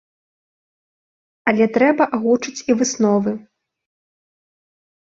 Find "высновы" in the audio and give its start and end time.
2.83-3.31